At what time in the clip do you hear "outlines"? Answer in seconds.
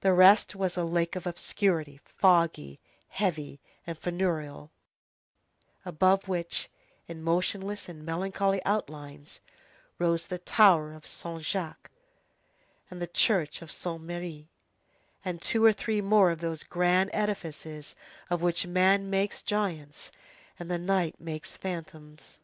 8.64-9.38